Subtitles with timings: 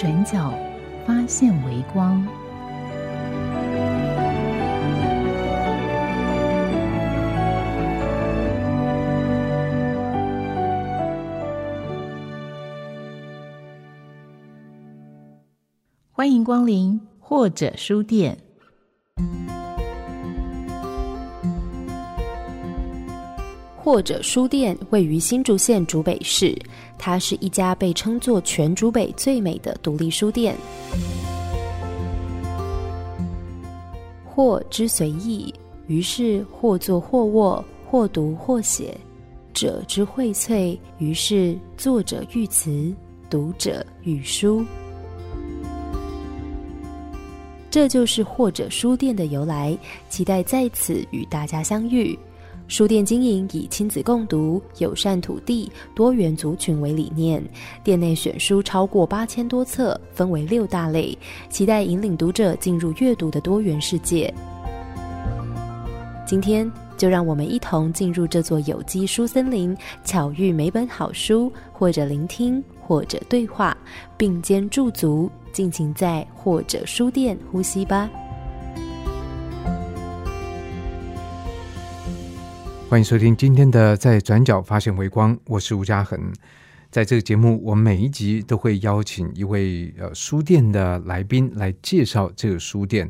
[0.00, 0.50] 转角
[1.06, 2.26] 发现微光。
[16.10, 18.49] 欢迎光临或者书店。
[23.90, 26.56] 或者书店位于新竹县竹北市，
[26.96, 30.54] 它是一家被称作全竹北最美的独立书店。
[34.24, 35.52] 或之随意，
[35.88, 38.94] 于是或坐或卧，或读或写；
[39.52, 42.94] 者之荟萃，于是作者遇词，
[43.28, 44.64] 读者遇书。
[47.68, 49.76] 这就是或者书店的由来，
[50.08, 52.16] 期待在此与大家相遇。
[52.70, 57.42] 书店经营以亲子共读、友善土地、多元族群为理念。
[57.82, 64.32] 店内选书超过八千多册，分为六大类，期待引领读者进入阅读的多元世界。
[66.24, 73.76] 今天就让我们一同进入这座有机书森林，巧遇每本好书，或者聆听，或者对话，
[74.16, 78.08] 并肩驻足，尽情在或者书店呼吸吧。
[82.90, 86.20] 欢迎收听今天的《在转角发现微光》，我是吴嘉恒。
[86.90, 93.08] 在这个节目，我们每一集都会邀请一位呃书店的来宾来介绍这个书店，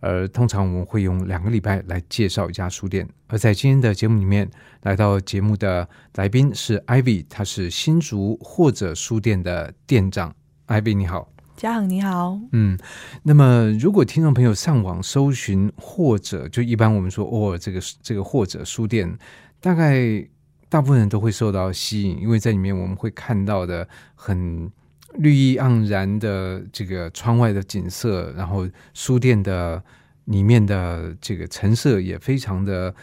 [0.00, 3.08] 而通常我们会用两个礼拜来介绍一家书店。
[3.28, 4.50] 而在今天的节目里面，
[4.82, 10.34] 来到节目的来宾是 Ivy，他是新竹或者书店的店长。
[10.66, 11.28] Ivy，你好。
[11.60, 12.78] 嘉恒你好，嗯，
[13.22, 19.18] 那么如果听众朋友上网搜寻或者就一般我们说哦，这个这个或者书店，
[19.60, 20.26] 大概
[20.70, 24.72] 大部分人都会受到吸引，因为在里面我们会看到的很
[25.18, 29.84] 绿意盎然的这个窗外的景色，然后书店的
[30.24, 32.94] 里面的这个陈设也非常的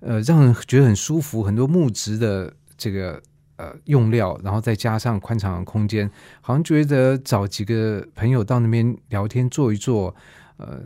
[0.00, 3.22] 呃让人觉得很舒服，很多木质的这个。
[3.60, 6.10] 呃，用料，然后再加上宽敞的空间，
[6.40, 10.14] 好像觉得找几个朋友到那边聊天、坐一坐，
[10.56, 10.80] 呃，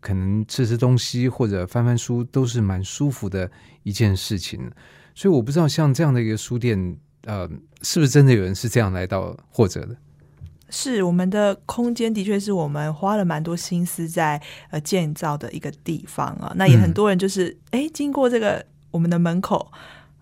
[0.00, 3.50] 可能吃吃东西或者翻翻书，都是蛮舒服的
[3.82, 4.58] 一件事情。
[5.14, 6.96] 所以我不知道像这样的一个书店，
[7.26, 7.46] 呃，
[7.82, 9.94] 是不是真的有人是这样来到或者的？
[10.70, 14.40] 是我们的空间的确是我们花了蛮多心思在
[14.70, 16.54] 呃建造的一个地方啊。
[16.56, 19.70] 那也很多人就是哎，经过这个我们的门口，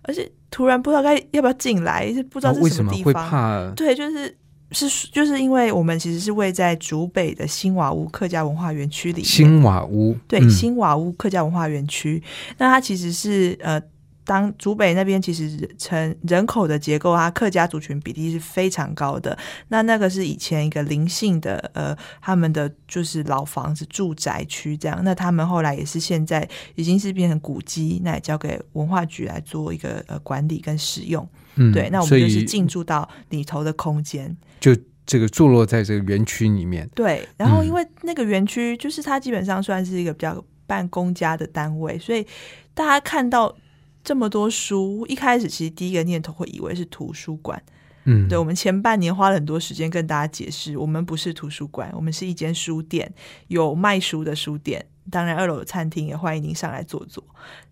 [0.01, 0.29] 而且。
[0.53, 3.73] 突然不知道该要不要进来，是不知道是什么地方。
[3.73, 4.37] 对，就是
[4.71, 9.23] 是就是因为我们其实是位在竹北的新瓦屋客家文化园区里。
[9.23, 12.21] 新瓦屋，对，新瓦屋客家文化园区。
[12.59, 13.81] 那它其实是呃。
[14.25, 19.37] 当竹北那边其实成人口的结构啊，客家族群比例是非常高的。
[19.67, 25.01] 那那个是以前一个灵性的呃，他们的就是老房子住宅区这样。
[25.03, 31.27] 那他们后来也是现在已经是变成古迹，那也交给文化局来做一个呃管理跟使用。
[31.55, 36.89] 嗯，对，那我们就是进驻到里头的空间，就这个坐落在这个园区里面。
[36.95, 42.25] 对，然后因为那个园区就是它基本上算是一个比较半公家的单位，所以
[42.73, 43.53] 大家看到。
[44.03, 47.61] 这么多书，一开始其实第一个念头会以为是图书馆。
[48.05, 53.09] 嗯，对，我们前半年花了很多时间跟大家解释，我们不是图书馆，我们是一间书店，
[53.47, 54.85] 有卖书的书店。
[55.09, 57.23] 当然，二楼的餐厅，也欢迎您上来坐坐。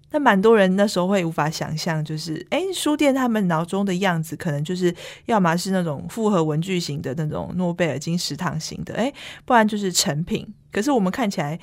[0.09, 4.93] 那蛮多人那时候会无法想象，就是哎，书店他们脑中的样子，可能就是
[5.25, 9.11] 要么是那种复合文具型的那种诺贝尔金食堂型的，哎，
[9.43, 10.47] 不然就是成品。
[10.71, 11.59] 可是我们看起来。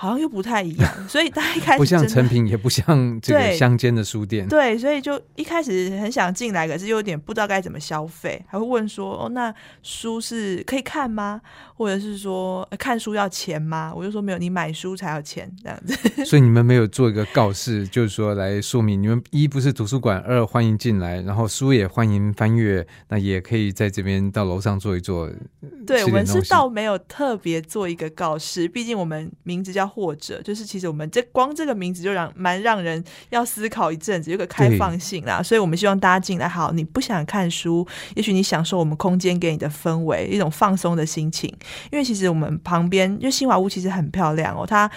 [0.00, 4.46] 好像又不太一样， 所以大家一开始不像成品，也不像这个乡间的书店。
[4.46, 9.52] 对，所以就一开始很想进来，可是又有点不知道该怎么消费，还会问说：“哦，那
[9.82, 11.40] 书是可以看吗？
[11.74, 25.28] 或者是说看书要钱吗？”我就说：“没有，你买书才要钱这样子。” 所以你们没有做一个告示，就是说来说明你们一不是图书馆，二欢迎进来，然后书也欢迎翻阅，那也可以在这边到楼上坐一坐。
[25.84, 29.87] 对，我们是倒没有特别做一个告示，毕竟我们名字叫。
[29.88, 35.42] 或者，就是其实我们这光这个名字就让蛮让人要思考一阵子，有个开放性啦。
[35.42, 41.52] 所以我们希望大家进来，好，你不想看书，也许你享受我们空间给你的氛围，一种放松的心情。
[41.90, 44.90] 因为其实我们旁边，因为新华屋其实很漂亮哦，它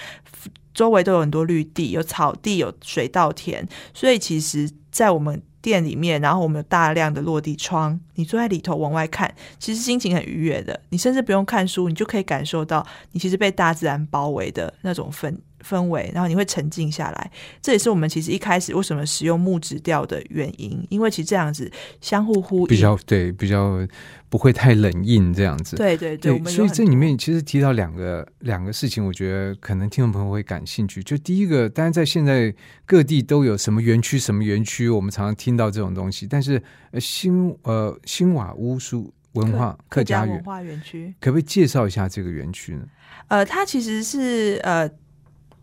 [0.73, 5.41] 周围都有很多绿地，有草地，有水稻田，所以其实，在我们。
[5.61, 10.79] 店里面，然后我们有大量的落地窗，你坐在里头往外看，其实心情很愉悦的。
[10.89, 17.31] 你甚至不用看书，你就可以感受到你其实被大自然包围的那种氛氛围，然后你会沉静下来。
[17.61, 23.85] 这也是我们其实一开始为什么使用木质调的原因，因为其实这样子相互呼应，比较对，比较
[24.29, 25.75] 不会太冷硬这样子。
[25.75, 31.03] 对对对，所以这里面其实提到两个两个事情，我觉得可能听众朋友会感兴趣。
[31.03, 32.53] 就第一个，当然在现在
[32.85, 36.61] 各地都有什么园区什么园区，我们常常听到这种东西，但是
[36.99, 42.83] 新呃新瓦屋书文化客家文化园区，可不可以介绍一下这个园区呢？
[43.27, 44.89] 呃，它其实是呃。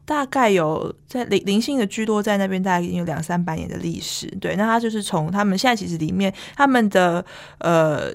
[0.09, 4.27] 大概有在灵灵性的居多在那边，大概已经有两三百年的历史。
[4.41, 7.23] 对，那他就是从他们现在其实里面他们的
[7.59, 8.11] 呃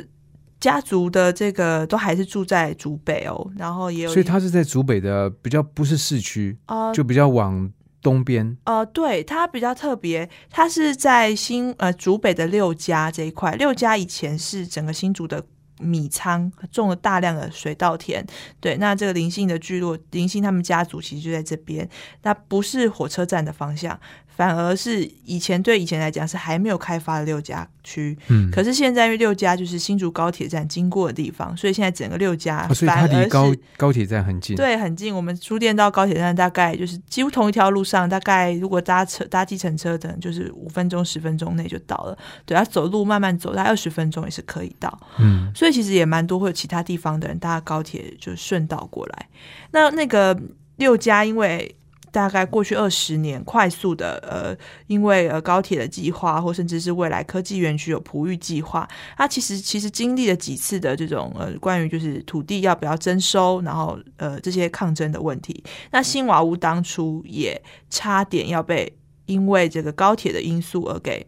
[0.59, 8.57] 家族的这个都还是住在竹北哦，然后也有，所以他是在竹北的比较不是市区啊，就比较往东边。
[8.63, 15.45] 呃，对，他比较特别，他是在新呃竹北的六家这一块，六家以前是整个新竹的。
[15.83, 18.25] 米仓种了大量的水稻田，
[18.59, 21.87] 对，那这个灵性的聚落，灵性他们家族其实就在这边，
[22.23, 23.99] 那不是火车站的方向。
[24.35, 35.15] 反而是以前对以前来讲是还没有开发的六家区，嗯，可是现在因为六家就是新竹高铁站经过的地方，所以现在整个六家，所以它离高高铁站很近，对，很近。
[35.15, 42.17] 我们书店到高铁站大概就是几乎同一条路上，大概如果搭车搭计程车等，就是五分钟十分钟内就到了。
[42.45, 44.99] 对，要走路慢慢走，大概二十分钟也是可以到。
[45.19, 49.29] 嗯，所以其实也蛮多会有其他地方的人搭高铁就顺道过来。
[49.71, 50.35] 那那个
[50.77, 51.75] 六家因为。
[52.13, 54.55] 大概过去二十年，快速的呃，
[54.85, 58.87] 因为呃高铁的计划，或甚至是未来科技园区有璞玉计划，
[59.17, 65.63] 它其实其实经历了几次的这种呃关于就是土地要不要征收，然后呃这些抗争的问题。
[65.89, 68.95] 那新瓦屋当初也差点要被
[69.25, 71.25] 因为这个高铁的因素而给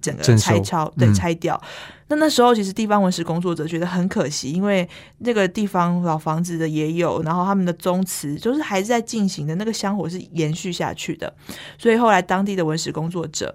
[0.00, 1.60] 整个拆抄，对拆掉。
[2.10, 4.88] 那那时候其实地方文史工作者觉得很可惜，因为
[5.18, 11.30] 那个地方老房子的也有，然后他们的宗祠就是还是在进行的，那个香火是延续下去的。
[11.76, 13.54] 所以后来当地的文史工作者、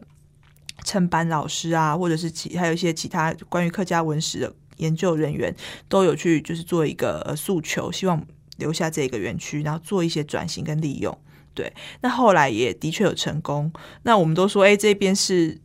[0.84, 5.54] 承班老师啊，或者是其还有一些其他关于客家文史的研究人员，
[5.90, 8.24] 都有去就是做一个诉求，希望
[8.58, 11.18] 留下这个园区，然后做一些转型跟利用。
[11.56, 13.74] 对，那后来也的确有成功。
[14.04, 15.63] 那我们都说，哎，这边是。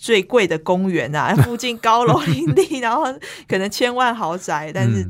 [0.00, 3.04] 最贵的公园啊， 附近高楼林立， 然后
[3.46, 5.06] 可能千万豪宅，但是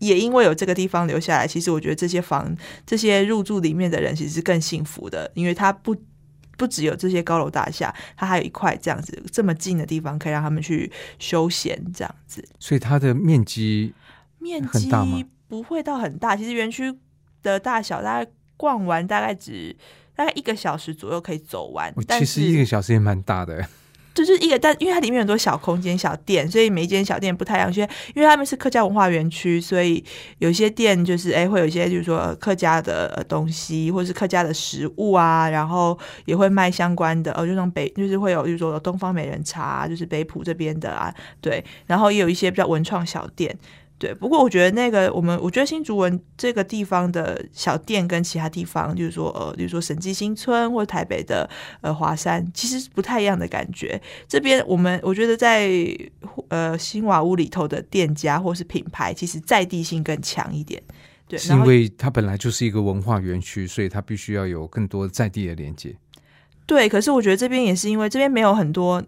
[0.00, 2.52] 也因为有这个地方留下来，其实我觉得这些房、
[2.84, 5.96] 这些入住里面的人其实是更幸福的，因为他不
[6.58, 10.90] 不只有这些高楼大厦，他还有一块这样子这么近的地方，可以让他们去
[11.20, 12.44] 休闲这样子。
[12.58, 13.94] 所以它的面积
[14.40, 14.90] 面积
[15.46, 16.92] 不会到很大，其实园区
[17.40, 19.74] 的大小大概逛完大概只
[20.16, 21.94] 大概一个小时左右可以走完。
[22.18, 23.64] 其实一个小时也蛮大的。
[24.14, 27.72] 就是一个，但因为它里面很多小空间、小店，所以每一间小店不太一样。
[27.74, 30.02] 因为因为他们是客家文化园区，所以
[30.38, 43.58] 有些店就是哎，会有一些就是说客家的东西，或是客家的食物啊，然后也会卖相关的，哦，就种北就是会有，就是说东方美人茶，就是北浦这边的啊，对，然后也有一些比较文创小店。
[43.96, 51.48] 对，不过我觉得那个我们，我觉得新竹文这个地方的小店跟其他地方，就是说呃，比如说审计新村或台北的
[51.80, 53.98] 呃华山，其实不太一样的感觉。
[54.28, 55.70] 这边我们我觉得在
[56.48, 60.82] 呃新瓦屋里头的店家或是品牌，其实在地性更强一点。
[61.28, 65.96] 对，是因为它本来就是一个文化园区，所以它必须要有更多在地的连接。
[66.66, 69.02] 对，可是我觉得这边也是因为这边没有很多，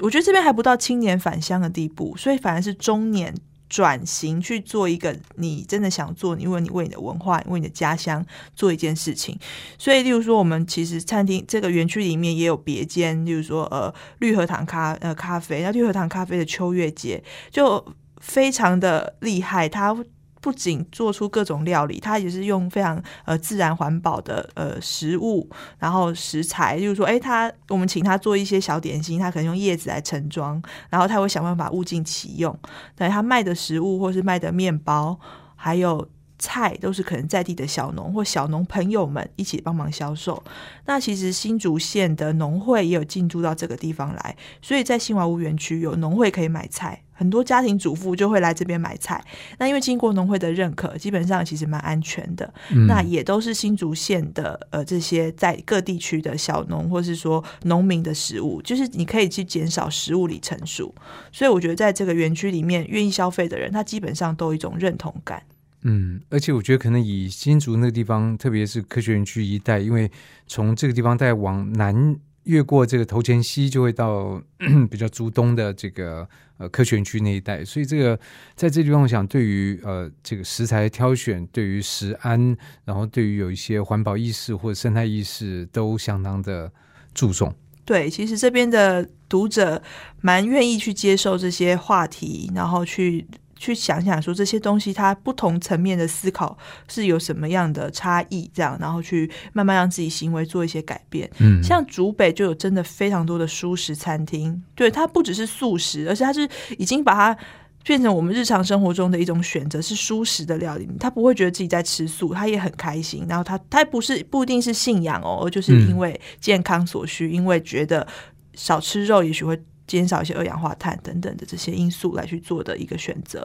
[0.00, 3.32] 我觉得这边还不到青年返乡的地步，所以反而是中年。
[3.70, 8.22] 转型去做一个你真的想做，因为你为你的文化、为你的家乡
[8.54, 9.38] 做一件事情。
[9.78, 17.82] 所以，例如说，我们其实餐厅这个园区里面也有别间，例如说，呃，绿荷塘咖呃咖啡，那绿荷塘咖啡的秋月节就
[18.18, 19.96] 非常的厉害，它。
[20.40, 32.58] 不仅做出各种料理，它也是用非常呃自然环保的呃食物，然后食材，就是说，哎，他我们请他做一些小点心，他可能用叶子来盛装，然后他会想办法物尽其用。
[32.96, 35.18] 对他卖的食物或是卖的面包，
[35.56, 40.42] 还有菜，都是可能在地的小农或小农朋友们一起帮忙销售。
[40.86, 47.02] 那其实新竹县的农会也有进驻到这个地方来，所以在新华屋园区有农会可以买菜。
[47.20, 49.22] 很多家庭主妇就会来这边买菜。
[49.58, 52.50] 那因为经过农会的认可，基本上其实蛮安全的。
[52.70, 60.94] 嗯那也都是新竹县的呃这些在各地区的小农或是说农民的食物，就是你可以去减少食物里成熟。
[61.30, 65.42] 所以我觉得在这个园区里面，愿意消费的人，他基本上都有一种认同感。
[65.82, 70.10] 嗯，而且我觉得可能以新竹那个地方，特别是科学园区一带，因为
[70.46, 74.42] 从这个地方再往南越过这个头前溪，就会到
[74.90, 76.26] 比较竹东的这个
[76.58, 78.18] 呃科学园区那一带，所以这个
[78.54, 86.72] 在这地方，我想对于呃这个食材挑选，对于食安，然后对于有一些环保意识或者生态意识，都相当的
[87.12, 87.54] 注重。
[87.84, 89.82] 对，其实这边的读者
[90.20, 93.26] 蛮愿意去接受这些话题，然后去
[93.60, 96.56] 去想想说这些东西它不同层面的思考
[96.88, 101.30] 是有什么样的差异，这样，然后去慢慢让自己行为做一些改变。
[101.40, 106.48] 嗯，像竹北就有真的非常多的素食餐厅，对它不只是素食，而且它是
[106.78, 107.38] 已经把它
[107.84, 110.88] 变成我们日常生活中的一种选择，是素食的料理。
[110.98, 113.26] 他不会觉得自己在吃素，他也很开心。
[113.28, 118.06] 然后他他不是不一定是信仰哦，而就是因为健康所需，因为觉得
[118.54, 123.44] 少吃肉也许会减少一些二氧化碳等等的这些因素来去做的一个选择。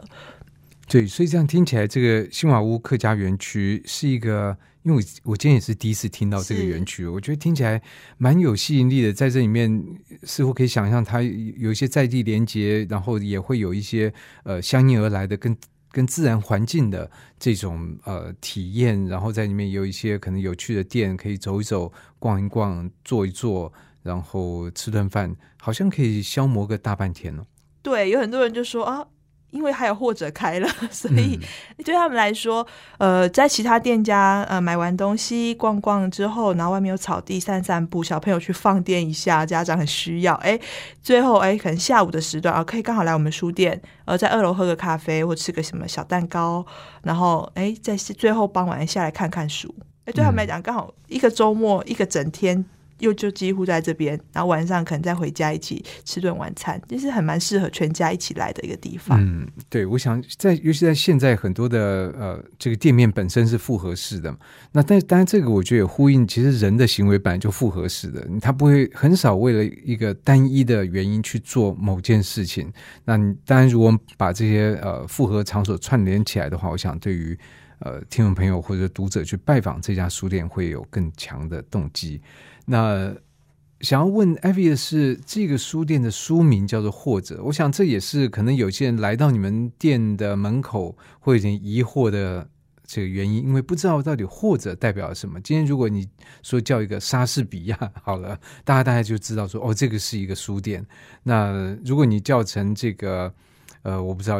[0.86, 7.82] 对，所以这样听起来，这个新瓦屋客家园区是一个，因为我我今天也是第一次听到这个园区，我觉得听起来
[8.18, 9.84] 蛮有吸引力的，在这里面
[10.22, 15.56] 似乎可以想象它有一些在地连接，然后也会有一些呃相应而来的跟
[15.90, 23.72] 跟自然环境的这种呃体验，然后在里面有一些可能有趣的店可以走一走、逛一逛、坐一坐，
[24.06, 27.44] 然后吃顿饭，好像可以消磨个大半天哦。
[27.82, 29.06] 对，有很多人就说啊。
[29.50, 31.38] 因为还有或者开了， 所以
[31.78, 32.66] 嗯对他们来说，
[32.98, 40.58] 呃，在其他店家呃买完东西逛逛之后，然后外面有草地散散步，小朋友去放电一下，家长很需要，哎，
[41.00, 46.66] 最后哎，可能下午的时段啊，可以刚好来我们书店，呃，在二楼喝个咖啡或吃个什么小蛋糕，
[47.04, 49.72] 然后哎，在最后傍晚下来看看书，
[50.06, 52.62] 哎，对他们来讲，刚好一个周末一个整天。
[52.98, 59.20] 又就几乎在这边，然后晚上可能再回家一起吃顿晚餐，就是很蛮适合全家一起来的一个地方。
[59.20, 61.78] 嗯，对，我想在尤其在现在很多的
[62.18, 64.34] 呃这个店面本身是复合式的，
[64.72, 72.72] 那但当然这个我觉得也呼应，其实人的行为本来就复合式的，他不会很少为了一个单一的原因去做某件事情。
[73.04, 77.38] 那你当然如果把这些呃复合场所串联起来的话，我想对于
[77.80, 82.20] 呃听众朋友或者读者去拜访这家书店会有更强的动机。
[82.66, 83.16] 那
[83.80, 92.48] 想要问艾薇的是，这个书店的书名叫做“或者”，我想这也是可能有些人来到你们店的门口会有点疑惑的
[92.84, 95.40] 这个原因，因为不知道到底“或者”代表什么。
[95.42, 96.08] 今天如果你
[96.42, 100.84] 说叫一个莎士比亚好了，大家大概就知道说哦，这个是一个书店。
[101.22, 103.32] 那如果你叫成这个，
[103.86, 104.38] 呃，我不知道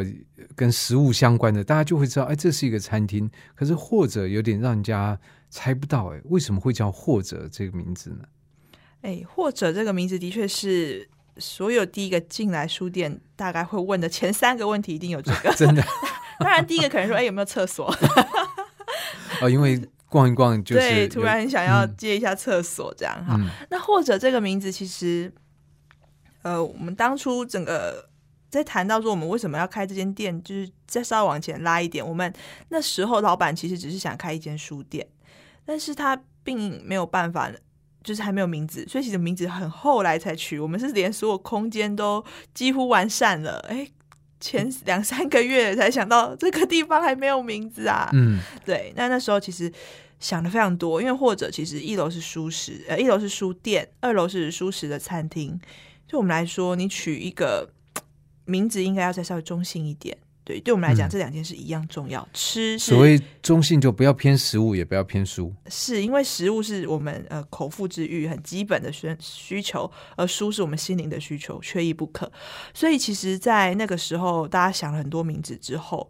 [0.57, 3.31] 跟食物相关的，大家就会知道，哎，这是一个餐厅。
[3.55, 5.17] 可是“或者”有点让人家
[5.51, 8.25] 猜不到，哎，为什么会叫“或者”这个名字呢？
[9.03, 15.55] 哎，或者这个名字的确是所有第一个进来书店大概会问的前三个问题，一定有这个。
[15.55, 15.85] 真的
[16.41, 17.87] 当然，第一个可能说，哎，有没有厕所？
[19.41, 23.37] 哦，因为逛一逛就是对，突然很想要嗯借一下厕所这样哈。
[23.39, 25.33] 嗯那或者这个名字其实，
[26.43, 28.09] 呃，我们当初整个
[28.57, 32.33] 在谈到说我们为什么要开这间店，就是再稍微往前拉一点，我们
[32.71, 35.07] 那时候老板其实只是想开一间书店，
[35.65, 37.51] 但是他并没有办法。
[38.07, 40.61] 就是还没有名字，所以其实名字很后来才取。
[40.61, 43.85] 我们是连所有空间都几乎完善了，哎，
[44.39, 48.09] 前两三个月才想到这个地方还没有名字啊。
[48.13, 49.73] 嗯对，那那时候其实
[50.21, 55.59] 想的非常多，因为或者其实一楼是书食，呃，一楼是书店，二楼是书食的餐厅。
[56.07, 57.69] 对我们来说，你取一个
[58.47, 60.17] 名字应该要再稍微中性一点。
[60.43, 62.27] 对，对我们来讲，嗯这两件事一样重要。
[62.33, 65.53] 吃是所谓中性，就不要偏食物，也不要偏书。
[65.69, 72.31] 是因为食物是我们呃口腹之欲很基本的需需求，而书是我们心灵的需求，缺一不可。
[72.73, 76.09] 所以其实，在那个时候，大家想了很多名字之后，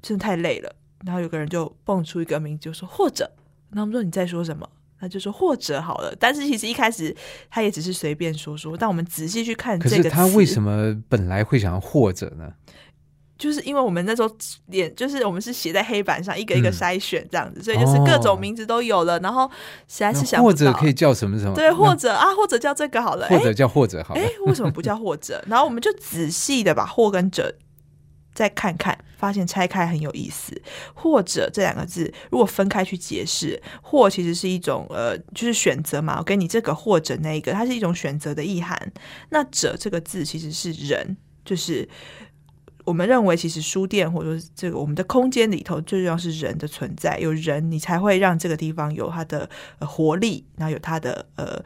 [0.00, 0.74] 真的太累了。
[1.04, 3.30] 然后有个人就蹦出一个名字，就说或者，
[3.72, 4.66] 那我们说你在说什么？
[5.00, 6.14] 他就说或者好了。
[6.18, 7.14] 但是其实一开始
[7.48, 12.52] 他也只是随便说说，但我们仔细去看这个词，他为什么本来会想要或者呢？
[13.38, 14.30] 就是因为我们那时候
[14.66, 19.18] 脸，就是我们是写在黑板上一个一个嗯筛选这样子，所以就是各种名字都有了。
[19.20, 19.50] 然后
[19.88, 21.54] 实在是想或者可以叫什么什么？
[21.54, 24.26] 对，或者啊，或者叫这个好了，或者叫或者好了哎。
[24.26, 25.42] 哎，为什么不叫或者？
[25.46, 27.56] 然后我们就仔细的把或跟者
[28.34, 30.60] 再看看，发现拆开很有意思。
[30.94, 38.92] 或者这两个字，如果分开去解释，或其实是一种呃，就是选择嘛，我给你这个或者那一个，它是一种选择的意涵。
[39.30, 41.88] 那者这个字其实是人，就是
[42.84, 51.62] 我们认为，其实书店或者说这个我们的空间里头，最重要是人的存在，有人你才会让这个地方有它的呃活力，然后有它的呃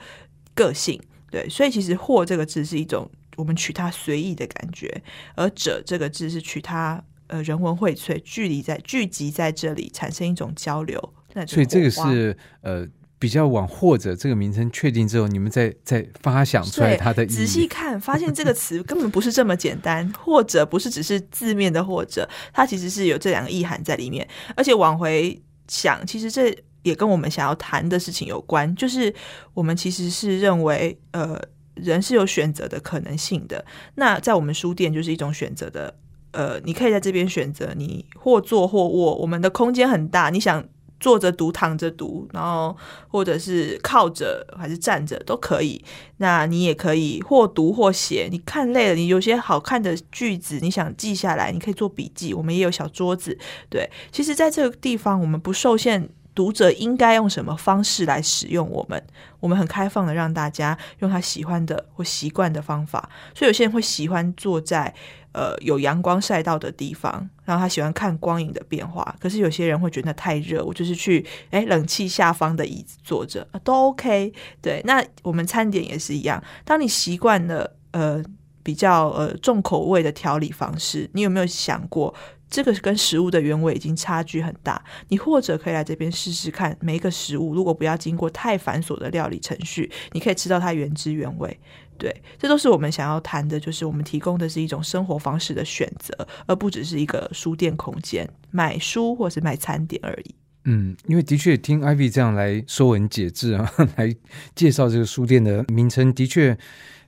[0.55, 1.01] 个性。
[1.31, 5.03] 对，所以其实“或”这个字是一种我们取它随意的感觉，
[5.35, 11.15] 而“者”这个字是取它呃人文荟萃，距离在聚集在这里，产生一种交流。
[11.33, 12.87] 那所以这个是呃。
[13.17, 17.31] 比较往或者这个名称确定之后，你们再再发想出来它的意义。
[17.31, 24.29] 仔细看，发现这个词根本不是这么简单，或者不是只是字面的或者，它其实是有这两个意涵在里面。
[24.55, 29.15] 而且往回想，其实这也跟我们想要谈的事情有关，就是
[29.55, 31.41] 我们其实是认为，呃，
[31.75, 33.65] 人是有选择的可能性的。
[33.97, 35.95] 那在我们书店就是一种选择的，
[36.33, 40.65] 呃，你可以在这边选择，你或坐或卧，我们的空间很大，你想。
[41.01, 42.75] 坐着读，躺着读，然后
[43.09, 45.85] 或者是靠着还是站着都可以。
[46.17, 48.27] 那你也可以或读或写。
[48.31, 52.33] 你看累了，你有些好看的句子，你想记下来，你可以做笔记。
[52.33, 53.37] 我们也有小桌子。
[53.69, 59.03] 对，其实在这个地方，我们不受限，读者应该用什么方式来使用我们？
[59.41, 63.09] 我们很开放的，让大家用他喜欢的或习惯的方法。
[63.35, 64.95] 所以有些人会喜欢坐在。
[65.35, 69.17] 呃，有阳光晒到的地方，然后他喜欢看光影的变化。
[69.19, 74.33] 可是有些人会觉得太热，我就是去哎冷气下方的椅子坐着都 OK。
[74.63, 76.41] 对，那我们餐点也是一样。
[76.65, 78.23] 当你习惯了呃
[78.63, 82.15] 比较呃重口味的调理方式，你有没有想过
[82.55, 84.81] 这个跟食物的原味已经差距很大？
[85.09, 91.59] 你或者可以来这边试试看，每一个食物如果不要经过太繁琐的料理程序，你可以吃到它原汁原味。
[91.99, 100.35] 对，这都是我们想要谈的，就是我们提供的是一种生活方式的选择，而不只是一个书店空间买书或是卖餐点而已。
[100.67, 104.15] 嗯，因为的确听 Ivy 这样来说文解字啊，来
[104.55, 106.57] 介绍这个书店的名称，的确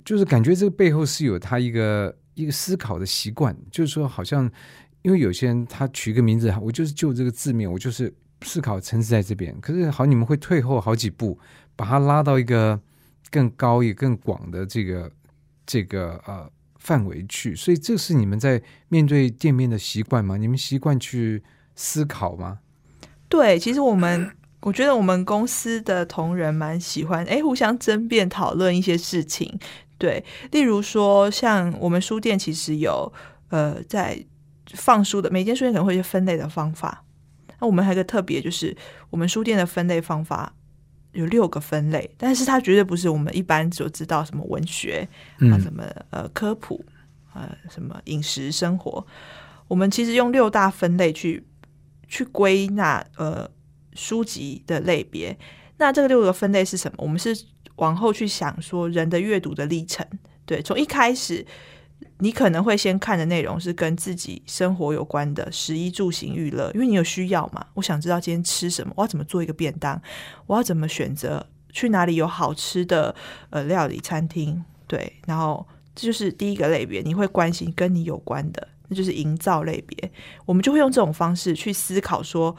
[0.05, 4.51] 就是感觉这个背后是有他一个一个思考的习惯，就是说好像
[5.07, 11.39] 因为有些人他取一个名字，我就是就这个字面，我就是思考层次在这边，可是好你们会退后好几步，
[11.77, 12.81] 把它拉到一个。
[13.29, 15.11] 更高也更广的这个
[15.67, 16.49] 这个呃
[16.79, 20.37] 范围去，所以这是你们在面对店面的习惯吗？
[20.37, 21.43] 你们习惯去
[21.75, 22.61] 思考吗？
[23.29, 29.59] 对，其实我们我觉得我们公司的同仁蛮喜欢哎互相争辩讨论一些事情。
[29.99, 33.13] 对，例如说像我们书店其实有
[33.49, 34.25] 呃在
[34.75, 37.05] 放书的每间书店可能会有分类的方法。
[37.61, 38.77] 那我们还有个特别就是
[39.11, 40.53] 我们书店的分类方法。
[41.13, 45.09] 有六个分类，但是它绝对不是我们一般所知道什么文学
[45.51, 46.85] 啊，什么呃科普
[47.33, 49.03] 呃什么饮食生活。
[49.67, 51.43] 我们其实用六大分类去
[52.07, 53.51] 去归纳呃
[53.95, 55.35] 书籍的类别。
[55.79, 56.99] 那这个六个分类是什么？
[56.99, 57.35] 我们是
[57.77, 60.07] 往后去想说人的阅读的历程，
[60.45, 61.47] 对，从一开始。
[62.19, 67.67] 你可能会先看的内容是跟自己生活有关的，食衣住行娱乐，因为你有需要嘛。
[67.75, 70.01] 我想知道今天吃什么，我要怎么做一个便当，
[70.47, 73.15] 我要怎么选择去哪里有好吃的
[73.51, 80.11] 呃料理餐厅，对，然后这就是第一个类别，你会关心跟你有关的，那就是营造类别。
[80.47, 82.57] 我们就会用这种方式去思考说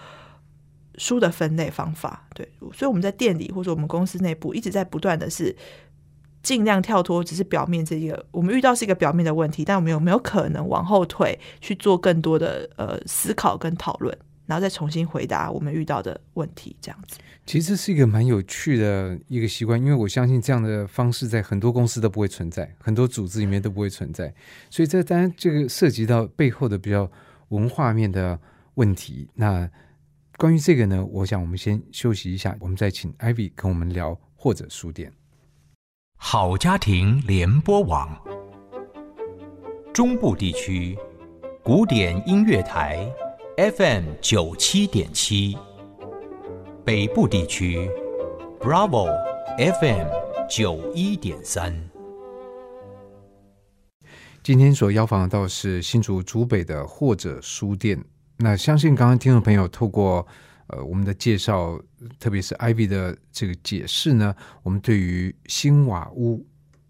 [0.98, 5.56] 书的分类方法，对，所以我们在店里或者我们公司内部一直在不断的是。
[6.48, 16.74] 尽量跳脱，只是表面这个，我们遇到是一个表面的问题，但我们有没有可能往后退，去做更多的呃思考跟讨论，然后再重新回答我们遇到的问题？
[16.80, 24.34] 这样子，其实是一个蛮有趣的一个习惯，因为我相信这样的方式在很多公司都不会存在，很多组织里面都不会存在，
[24.70, 27.12] 所以这当然这个涉及到背后的比较
[27.50, 28.40] 文化面的
[28.76, 29.28] 问题。
[29.36, 29.70] 那
[30.38, 35.12] 关于这个呢，我想我们先休息一下，我们再请 Ivy 跟我们聊，或者书店。
[36.20, 38.10] 好家庭联播网，
[39.94, 40.98] 中部地区
[41.64, 43.08] 古典音乐台
[43.56, 45.56] FM 九七点七，
[46.84, 47.90] 北部地区
[48.60, 49.08] Bravo
[49.80, 50.08] FM
[50.50, 51.90] 九一点三。
[54.44, 58.04] 今天所邀访到是新竹竹北的或者书店，
[58.38, 60.28] 那相信刚刚听众朋友透过。
[60.68, 61.82] 呃，我们的介绍，
[62.20, 66.46] 特别是 Ivy 的这个解释呢，我们对于新瓦屋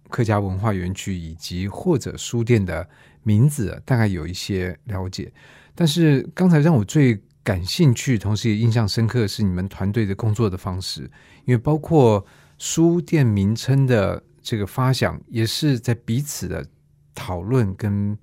[0.09, 2.89] 客家文化园区以及或者书店的
[3.21, 5.31] 名字大概有一些了解。
[5.75, 11.01] 但是刚才让我最感兴趣，同时也印象深刻的是你们团队的工作的方式，
[11.45, 12.25] 因为包括
[12.57, 16.65] 书店名称的这个发想，也是在彼此的
[17.13, 18.17] 讨论跟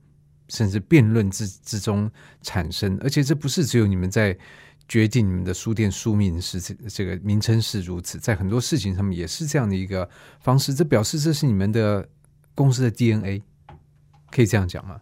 [0.48, 2.10] 甚至辩论之之中
[2.42, 4.36] 产生，而且这不是只有你们在。
[4.88, 10.09] 决定你们的书店书名是这这个名称是如此，在很多事情上面也是这样的一个
[10.40, 12.09] 方式，这表示这是你们的
[12.55, 13.42] 公司的 DNA，
[14.31, 15.01] 可以这样讲吗？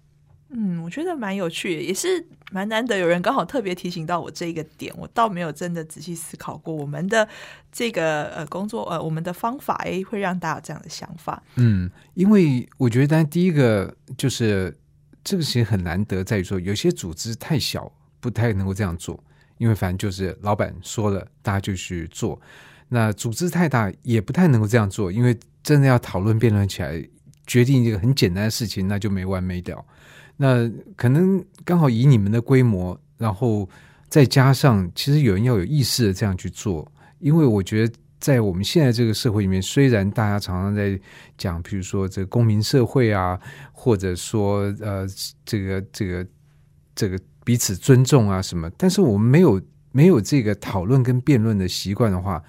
[0.55, 7.27] 嗯，我觉得蛮有趣的，也是蛮难得有人刚好特别提醒到我这一个点，我倒没有真的仔细思考过我们的
[7.73, 11.43] 这个呃工作呃我们的方法，哎，会让大家有这样的想法。
[11.57, 14.77] 嗯，因为我觉得，第一个就是
[15.25, 17.91] 这个其实很难得，在于说有些组织太小，
[18.21, 19.19] 不太能够这样做，
[19.63, 22.37] 因为反正就是老板说了，大家就去做。
[22.89, 27.01] 那组织太大也不太能够这样做，因为真的要讨论辩论起来，
[27.47, 29.87] 决定一个很简单的事情，那就没完没了。
[30.37, 33.69] 那可能刚好以你们的规模，然后
[34.09, 40.99] 再加上，其实有人要有意识的这样去做，因为我觉得在我们现在这个社会里面，虽然大家常常在
[41.39, 43.39] 讲，比如说这个公民社会啊，
[43.71, 45.07] 或者说呃
[45.45, 46.27] 这个这个
[46.97, 52.43] 这个彼此尊重啊什么，但是我们没有没有这个讨论跟辩论的习惯的话。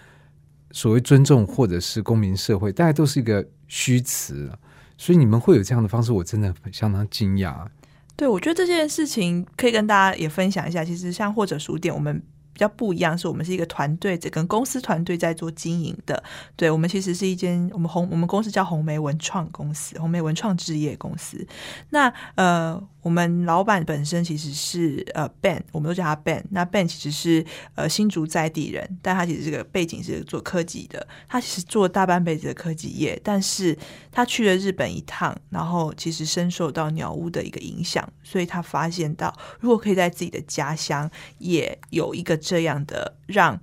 [0.71, 4.51] 所谓尊重或者是公民社会，大家都是一个虚词，
[4.97, 7.67] 所以你们会有这样的方式，我真的相当惊讶。
[8.15, 10.84] 对，我觉得这件事情可以跟大家也分享一下。
[10.84, 12.21] 其实像或者书店，我们。
[12.53, 16.23] 比较不一样，是我们是一个团队，这跟公司团队在做经营的。
[16.56, 21.43] 对我们其实是一间我们红我们公司叫红梅文创公司，红梅文创置业公司。
[21.89, 26.43] 那呃，我们老板本身其实是呃 Ben，我们都叫他 Ben。
[26.49, 31.07] 那 Ben 其实是呃新竹在地人，但他其实这个背景是做科技的。
[31.27, 33.77] 他其实做大半辈子的科技业，但是
[34.11, 42.33] 他去了日本一趟，然后其实深受到鸟屋的一个影响，所以他发现到如果可以在自己的家乡也有一个。
[42.43, 43.59] 这样的让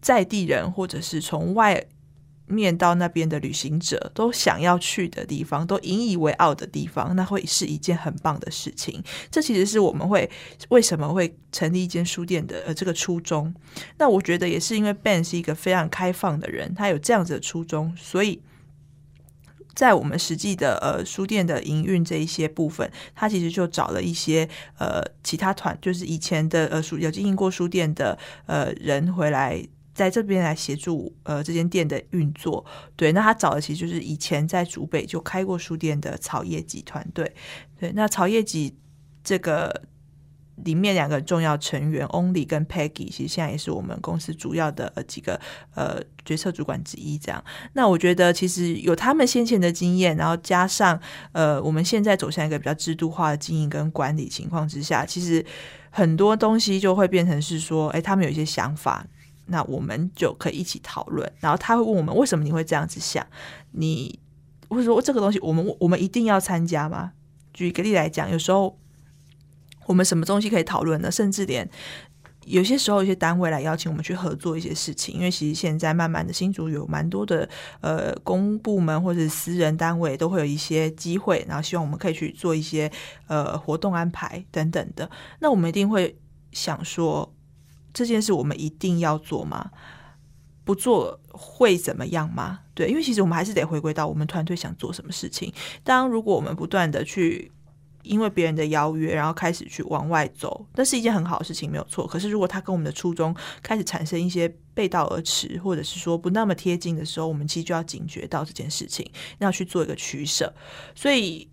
[0.00, 1.84] 在地人或者是从外
[2.46, 9.02] 面到那边的旅行者都想要去的地方，都引以为傲的地方，那会是一件很棒的事情。
[9.30, 10.30] 这其实是我们会
[10.68, 13.54] 为什么会成立一间书店的呃这个初衷。
[13.98, 18.40] 那我觉得也是因为 Ben 是一个非常开放的人，他有这样子的初衷，所以。
[19.74, 29.60] 在我们实际的呃书店的营运这一些部分，他其实就找了一些呃其他团，就是以前的呃书有经营过书店的呃人回来，
[29.94, 32.64] 在这边来协助呃这间店的运作。
[32.96, 37.32] 对，那他找的其实就是以前在竹北就开过书店的草叶集团队。
[37.78, 38.76] 对，那草叶集
[39.22, 39.82] 这个。
[40.62, 45.38] 里面两个重要成员 Only 跟 Peggy，其实现在也是我们公司主要的几个
[45.74, 47.18] 呃决策主管之一。
[47.18, 50.98] 这样，那我觉得其实有他们先前的经验，然后加上
[51.32, 55.44] 呃我们现在走向一个比较制度化的经营跟管理情况之下，其实
[55.90, 59.04] 很多东西就会变成是说，哎，他们有一些想法，
[59.46, 61.30] 那我们就可以一起讨论。
[61.40, 63.26] 然后他会问我们，为什么你会这样子想？
[63.72, 64.18] 你
[64.68, 67.12] 或者说这个东西，我们我们一定要参加吗？
[67.52, 68.78] 举一个例来讲，有时候。
[69.86, 71.10] 我们什么东西可以讨论呢？
[71.10, 71.68] 甚至连
[72.46, 77.46] 有些时候，一些单位来邀请我们去合作一些事情，因为其实现在慢慢的新竹有蛮多的
[77.82, 82.90] 呃公部门或者私人单位都会有一些机会，然后希望我们可以去做一些
[83.26, 85.10] 呃活动安排等等的。
[85.40, 86.18] 那我们一定会
[86.52, 87.33] 想说，
[87.94, 89.70] 这件事我们一定要做吗？
[90.64, 92.60] 不做会怎么样吗？
[92.74, 95.50] 对，因为其实我们还是得回归到我们团队想做什么事情。
[95.82, 97.50] 当如果我们不断的去。
[98.04, 102.06] 因为别人的邀约，然后开始去往外走，那是一件很好的事情，没有错。
[102.06, 110.52] 可是，如果他跟我们的初衷开始产生一些背道而驰，或者是说不那么贴近的时候，我们其实就要警觉到这件事情，要去做一个取舍。
[110.94, 111.48] 所以，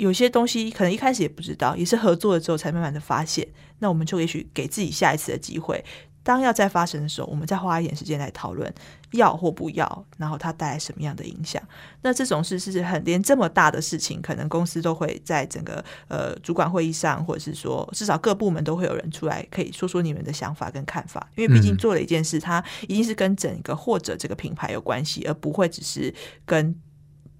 [0.00, 3.46] 有些东西可能一开始也不知道，也是合作了之后才慢慢的发现。
[3.80, 5.84] 那我们就也许给自己下一次的机会。
[6.22, 8.72] 当要再发生的时候，我们再花一点时间来讨论
[9.12, 11.62] 要或不要，然后它带来什么样的影响。
[12.02, 21.26] 那这种事是很连这么大的事情，可能公司都会在整个呃主管会议上，或者是说至少各部门都会有人出来可以说说你们的想法跟看法。
[21.36, 26.74] 因为毕竟做了一件事，它一定是跟整个或者这个品牌有关系，而不会只是跟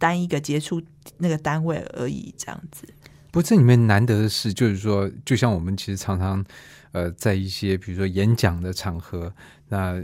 [0.00, 0.82] 单一个接触
[1.18, 2.34] 那个单位而已。
[2.36, 2.84] 这样子。
[3.30, 6.44] 不，这里面难得的是，就是说，就像我们其实常常。
[6.92, 9.32] 呃，在一些比如说演讲的场合，
[9.68, 10.02] 那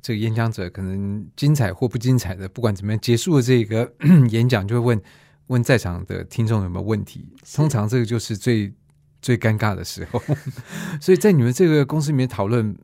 [0.00, 3.92] 这个演讲者可能精彩或不精彩的，不管怎么样，结束了这个
[4.30, 5.02] 演讲，就会问
[5.48, 7.26] 问在场的听众有没有问题。
[7.52, 8.72] 通常这个就是最
[9.20, 10.22] 最尴尬的时候。
[11.02, 12.78] 所以在你们这个公司里面讨论，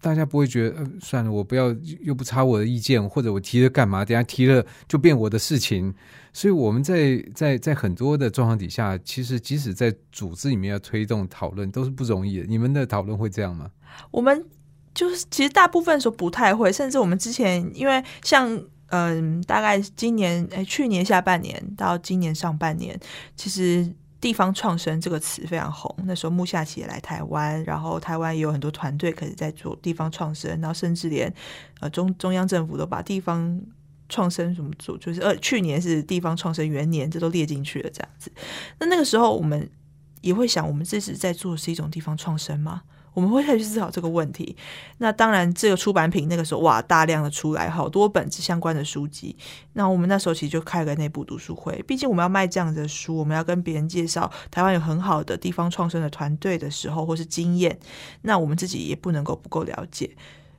[0.00, 4.04] 大家不会觉得，算了，我不要，又不差我的意见，或者我提了干嘛？
[4.04, 5.94] 等下提了就变我的事情。
[6.32, 12.46] 所以我们在在在很多的状况底下，其实即使在组织里面要推动讨论都是不容易的。
[12.46, 13.70] 你们的讨论会这样吗？
[14.10, 14.44] 我们
[14.94, 22.98] 就是其实大部分时候不太会，甚至我们之前因为像嗯，大概今年哎去年下半年到今年上半年，
[23.34, 23.90] 其实
[24.26, 25.94] 地方创生这个词非常红。
[26.04, 31.32] 那时候木下企也来台湾，然后台湾也有很多团队可以在做地方创生，然后甚至连
[31.78, 33.60] 呃中中央政府都把地方。
[34.08, 38.30] 创生什么做，就是呃去年是地方创生元年，这都列进去了这样子。
[38.78, 39.68] 那那个时候我们
[40.20, 42.82] 也会想，我们自己在做是一种地方创生吗？
[43.16, 44.54] 我们会再去思考这个问题。
[44.98, 49.34] 那当然，这个出版品那个时候哇，大量的出来好多本子相关的书籍。
[49.72, 57.78] 那我们那时候其实就开了内部读书会，毕竟我们要卖这样的书，我们要跟别人介绍台湾有很好的地方创生的团队的时候，或是经验，
[58.20, 60.10] 那我们自己也不能够不够了解。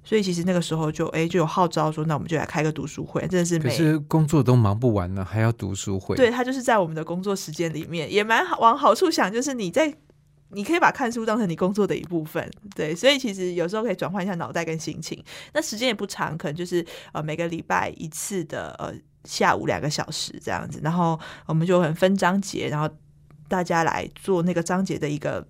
[0.03, 6.15] 所以其实那个时候就哎就有号召说，那我们就来开个读书会，真的是可每是工作都忙不完了，还要读书会。
[6.15, 8.57] 对，他就是在我们的工作时间里面，也蛮好。
[8.59, 9.93] 往好处想，就是你在
[10.49, 12.95] 你可以把看书当成你工作的一部分，对。
[12.95, 15.23] 所以其实有时候可以转换一下脑袋跟心情。
[15.53, 18.93] 那时间也不长，可能就是呃每个礼拜一次的呃
[19.25, 22.89] 下午两个小时这样子，然后我们就很分章节，然后
[23.47, 25.47] 大家来做那个章节的一个。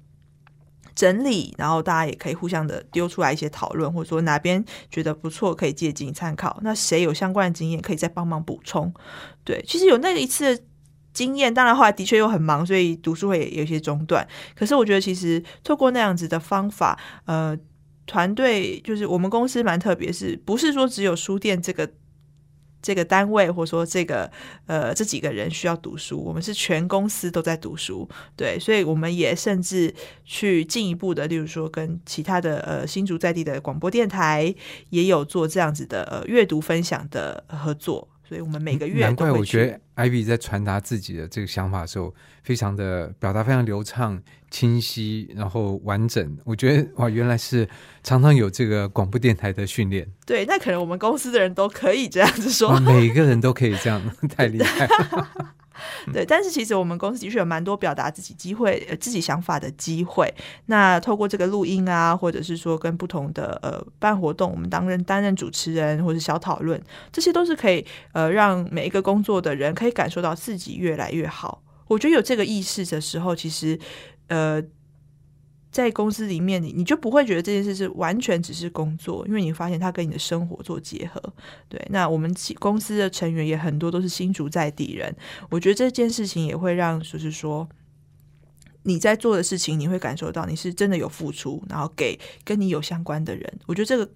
[0.95, 6.57] 整理，然后大家也可以互相的丢出来一些讨论，或者说哪边觉得不错可以借鉴参考。
[6.63, 8.91] 那谁有相关的经验可以再帮忙补充？
[9.43, 10.59] 对，其实有那一次
[11.17, 14.27] 经验，当然后来的确又很忙，所以读书会也有些中断。
[14.55, 17.57] 可是我觉得其实透过那样子的方法，呃，
[18.05, 21.89] 团队就是我们公司蛮特别，是不是说只有书店这个？
[22.79, 24.31] 这个单位或者说这个
[24.67, 34.53] 呃这几个人需要读书，我们是全公司都在读书，对，所以我们也甚至去进一步的，例如说跟其他的呃新竹在地的广播电台
[34.91, 38.07] 也有做这样子的呃阅读分享的合作。
[38.27, 42.13] 所以我们每个月难怪我觉得 Ivy 在传达自己的这个想法的时候，
[42.43, 46.37] 非常的表达非常流畅、清晰，然后完整。
[46.43, 47.67] 我觉得哇，原来是
[48.03, 50.05] 常常有这个广播电台的训练。
[50.25, 54.01] 对，那可能我们公司的人都可以这样子说，每个人都可以这样，
[54.35, 54.87] 太厉害。
[56.13, 60.33] 对，但是其实我们公司的确有蛮多表达自己机会、呃自己想法的机会。
[60.67, 71.61] 那透过这个录音啊，或者是说跟不同的呃办活动，我们担任担任主持人或者小讨论，这些都是可以呃让每一个工作的人可以感受到自己越来越好。
[71.87, 73.79] 我觉得有这个意识的时候，其实
[74.27, 74.61] 呃。
[75.77, 81.21] 在公司里面，你你就不会觉得这件事是完全只是工作，因为你发现它跟你的生活做结合。
[81.69, 85.15] 对，那我们公司的成员也很多都是新竹在地人，
[85.51, 87.69] 我觉得这件事情也会让，就是说
[88.81, 94.09] 你在做的事情，你会感受到你是真的有付出，然后给跟你有相关的人，我觉得这个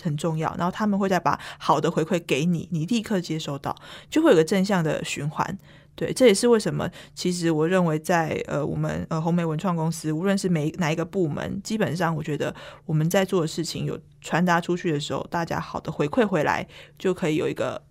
[0.00, 0.54] 很重要。
[0.56, 3.74] 然后他们会再把好的回馈给你，你立刻接收到，
[4.08, 5.58] 就会有个正向的循环。
[5.98, 12.54] 对，这也是为什么，其实我认为在呃我们呃红梅文创公司，无论是每哪一个部门，基本上我觉得
[12.86, 16.64] 我们在做的事情有传达出去的时候，大家好的回馈回来，
[16.96, 17.82] 就可以有一个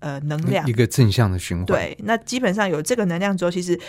[0.00, 1.64] 呃能量，一个正向的循环。
[1.64, 3.80] 对，那基本上有这个能量之后，其实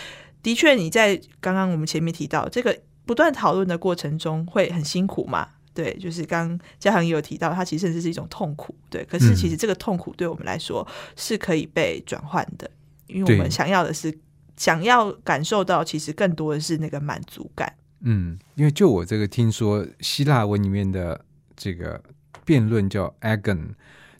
[0.42, 5.46] 的确你在刚刚我们前面提到这个不断讨论的过程中会很辛苦嘛？
[5.74, 8.74] 对，就是刚嘉恒也有提到，它其实甚至是一种痛苦。
[8.88, 12.68] 对，可是其实这个痛苦对我们来说是可以被转换的。
[13.08, 14.16] 因为我们想要的是，
[14.56, 17.74] 想要感受到，其实更多的是那个满足感。
[18.00, 21.24] 嗯，因为就我这个听说，希腊文里面的
[21.56, 22.00] 这个
[22.44, 23.70] 辩论叫 agon，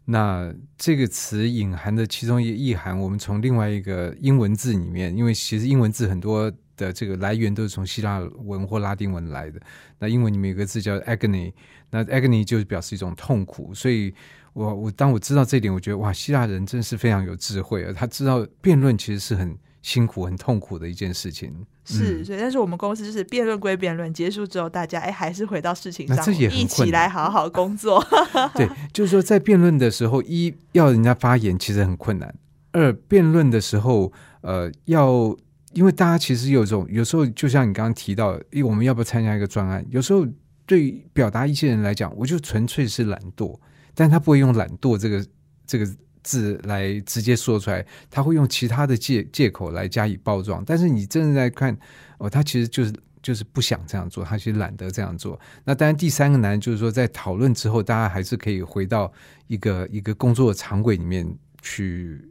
[0.07, 9.61] 那这个词隐含的其中一个意涵，我们从另外一个英文字里面，因为其实英文字很多的这个来源都是从希腊文或拉丁文来的。
[9.99, 11.53] 那英文里面有个字叫 agony，
[11.91, 14.15] 那 agony 就是表示一种痛苦，所以。
[14.59, 17.93] 我我当我知道这点，我觉得哇，希腊人真是非常有智慧啊！
[17.97, 21.55] 他知道辩论其实是很辛苦、很痛苦的一件事情。
[21.85, 28.05] 是，所以但是我们公司就是辩论归辩论，结束之后大家哎还是回到事情上，一起来好好工作。
[28.57, 32.29] 对，就是说在辩论的时候，一要人家发言其实很困难；
[32.73, 35.37] 二辩论的时候，呃，要
[35.73, 39.87] 因为大家其实有种有时候就像你刚刚提到，因为我们要不要参加一个专案？
[39.89, 40.27] 有时候
[40.67, 43.57] 对表达一些人来讲，我就纯粹是懒惰。
[43.99, 45.27] 但他不会用懒惰这个
[45.67, 45.85] 这个
[46.23, 50.63] 字来直接说出来，他会用其他的借借口来加以包装。
[50.65, 51.77] 但是你真的在看
[52.19, 55.37] 哦，他其实就是就是不想这样做，他其实懒得这样做。
[55.65, 59.13] 那当然，第三个难就是说，在讨论之后，大家还是可以回到
[59.49, 61.29] 一个一个工作的常轨里面
[61.61, 62.25] 去，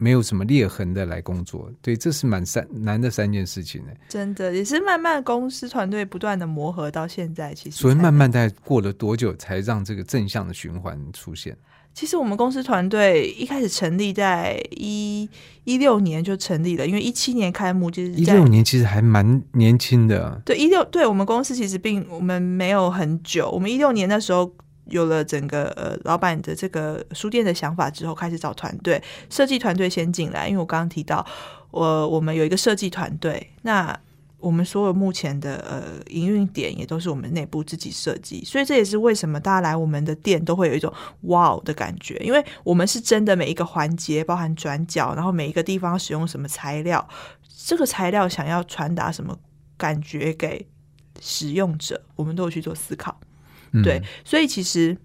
[0.00, 1.70] 没有什么裂痕的来工作。
[1.82, 3.92] 对，这是蛮三难的三件事情呢。
[4.08, 11.54] 真的也是慢慢公司团队不断的磨合到现在，其实所以慢慢在过了多久才让这个正向的循环出现？
[11.92, 15.28] 其实我们公司团队一开始成立在一
[15.64, 20.40] 一六年就成立了，因为一七年开幕就是一六年，其实还蛮年轻的。
[20.46, 24.54] 对，一六对我们公司其实并我们没有很久，我们一六年那时候
[24.90, 31.26] 有了整个呃老板的这个书店的想法之后，开始找团队设计团队先进来，因为我刚刚提到
[31.70, 33.98] 我我们有一个设计团队，那
[34.38, 40.90] 我们所有目前的呃营运点也都是我们内部自己设计，所以这也是为什么大家来我们的店都会有一种
[41.22, 47.06] 哇的感觉，因为我们是真的每一个环节，包含转角，然后每一个地方使用什么材料，
[47.66, 49.38] 这个材料想要传达什么
[49.76, 50.66] 感觉给
[51.20, 53.20] 使用者，我们都有去做思考。
[53.84, 54.96] 对，所以其实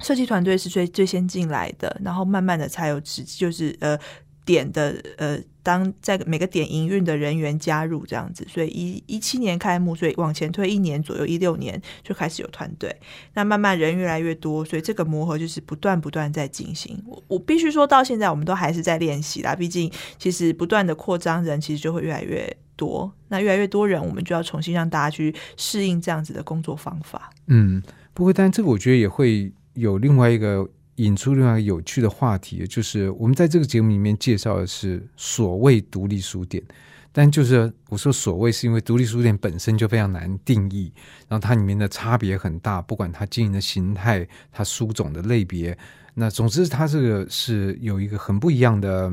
[0.00, 3.98] 设计团队是最最先进来的，然后慢慢的才有直就是呃
[4.44, 12.94] 点的呃，当在每个点营运的人员加入这样子，所以一一七年开幕，所以往前推一年左右，一六年就开始有团队，
[13.34, 17.02] 那慢慢人越来越多，所以这个磨合就是不断不断在进行。
[17.06, 22.56] 我我必须说到现在，我们都还是在练习啦，毕竟其实不断的扩张人，其实就会越来越。
[22.76, 27.30] 多，那越来越多人，我们就要重新让大家去适应这样子的工作方法。
[27.46, 27.82] 嗯，
[28.12, 36.62] 不过，但这个我觉得也会有另外一个引出另外一个有趣的话题，就是我们在这个节目里面介绍的是所谓独立书店，
[37.10, 40.92] 但就是我说所谓是因为独立书店本身就非常难定义，
[41.28, 45.76] 然后它里面的差别很大，不管它经营的形态、它书种的类别，
[46.14, 49.12] 那总之它这个是有一个很不一样的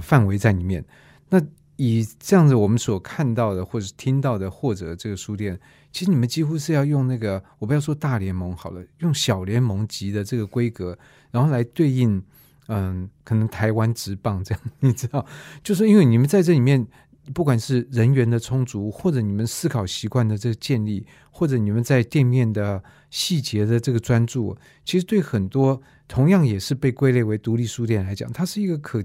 [0.00, 0.84] 范围在里面。
[1.28, 1.40] 那
[1.76, 5.58] 以这样子我们所看到的或者听到的，或者这个书店，
[5.90, 10.96] 其实你们几乎是要用那个，我不要说大联盟好了，用小联盟级的这个规格，
[11.30, 12.22] 然后来对应，
[12.68, 15.26] 嗯，可能台湾职棒这样，你知道，
[15.64, 16.86] 就是因为你们在这里面，
[17.32, 29.02] 不管是人员的充足，或者你们思考习惯的这个建立，或者你们在店面的细节的这个专注，其实对很多同样也是被归类为独立书店来讲，它是一个可。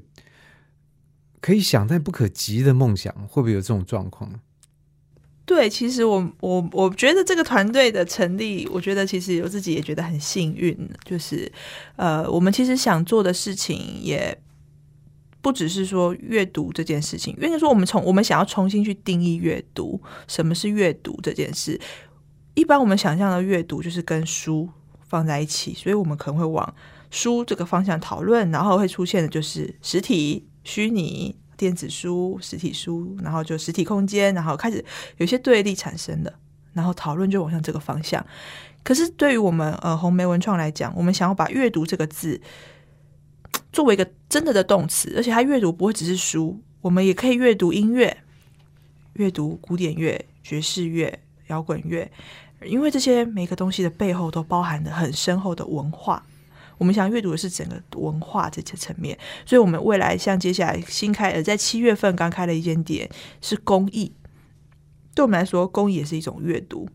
[1.39, 4.39] 可以想但不可及的梦想，会不会有这种状况？
[5.45, 11.50] 对，其实我我我觉得这个团队的成立，我觉得其实我自己也觉得很幸运，就是
[11.95, 14.38] 呃，我们其实想做的事情也
[15.41, 21.80] 不只是说阅读这件事情，因为说我们从我们想要重新去定义阅读，什么是阅读这件事。
[22.56, 24.67] 一般我们想象的阅读就是跟书
[25.08, 26.76] 放在一起，所以我们可能会往
[27.10, 30.45] 书这个方向讨论，然后会出现的就是实体。
[30.68, 34.84] 虚拟电子书、实体书，然后就实体空间，然后开始
[35.16, 36.34] 有些对立产生了，
[36.74, 38.24] 然后讨论就往向这个方向。
[38.84, 42.40] 可是对于我们呃红梅文创来讲，我们想要把阅读这个字
[43.72, 48.18] 作为一个真的的动词，而且它阅读不会只是书，我们也可以阅读音乐、
[49.14, 52.12] 阅读古典乐、爵士乐、摇滚乐，
[52.66, 56.22] 因为这些每个东西的背后都包含着很深厚的文化。
[56.78, 63.10] 我们想阅读的是整个文化这些层面，所以我们未来像接下来新开呃，在七月份刚开了一间店
[63.42, 64.13] 是公益，
[65.16, 66.88] 对我们来说，公益也是一种阅读。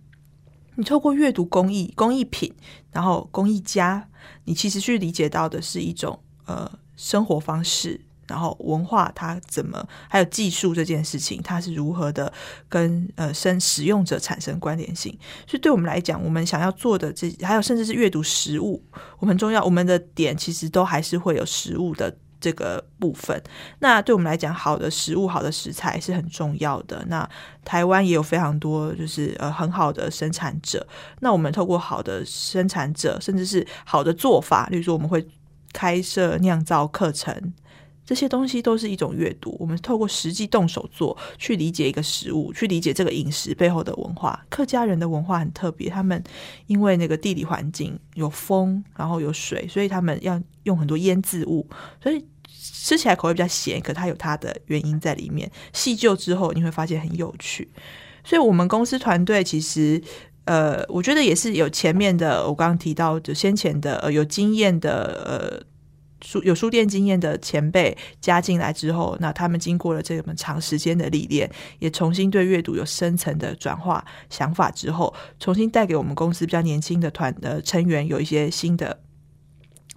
[0.76, 2.54] 你透过阅读公益工艺品，
[2.92, 4.08] 然后工艺家，
[4.44, 8.00] 你其实去理解到的是一种呃生活方式。
[8.32, 12.32] 然后文化它怎么，还有技术这件事情，它是如何的
[12.66, 15.12] 跟呃生使用者产生关联性？
[15.46, 18.82] 所以对我们来讲，我们想要做的这，还有甚至是阅读食物，
[19.18, 23.40] 我们重要，我们的点其实都还是会有食物的这个部分。
[23.80, 27.04] 那对我们来讲，好的食物、好的食材是很重要的。
[27.08, 27.28] 那
[27.66, 30.86] 台湾也有非常多就是呃很好的生产者。
[31.20, 35.26] 那我们透过好的生产者，甚至是好的做法，例如说我们会
[35.72, 37.52] 开设酿造课程。
[38.12, 44.38] 这些东西都是一种阅读，我们透过实际动手做，去理解一个食物，去理解这个饮食背后的文化。
[44.50, 46.22] 客家人的文化很特别，他们
[46.66, 51.66] 因为那个地理环境有风，然后有水，所以他们要用很多腌制物，
[52.02, 55.50] 所以吃起来口味比较咸，可它有它的原因在里面。
[55.72, 57.66] 细究之后，你会发现很有趣。
[58.22, 59.98] 所以，我们公司团队其实，
[60.44, 65.71] 呃，我觉得也是有前面的，我刚刚提到的先前的，呃，有经验的，呃。
[66.22, 79.00] 书有书店经验的前辈加进来之后，那他们经过了这么长时间的历练，也重新对阅读有深层的转化想法之后，重新带给我们公司比较年轻的团的成员有一些新的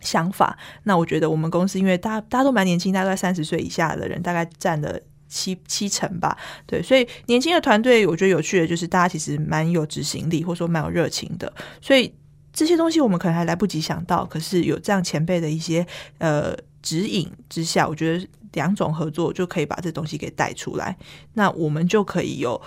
[0.02, 0.58] 想法。
[0.84, 12.14] 那我觉得我们公司因为大家大家都蛮年轻，大概三十岁以下的人大概占了七七成吧，对，所以年轻的团队我觉得有趣的就是大家其实蛮有执行力，或者说蛮有热情的，所以。
[12.56, 15.86] 这些东西我们可能还来不及想到，可是有这样前辈的一些
[16.20, 20.98] 呃指引之下，我觉得两种合作就可以把这东西给带出来。
[21.34, 22.60] 那我们就可以有